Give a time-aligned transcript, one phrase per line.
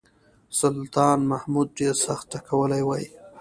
[0.59, 3.05] سلطان محمود ډېر سخت ټکولی وای.